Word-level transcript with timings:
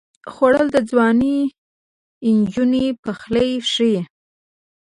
خوړل 0.33 0.67
د 0.73 0.77
ځوانې 0.89 1.37
نجونې 2.35 2.85
پخلی 3.03 3.51
ښيي 3.71 3.99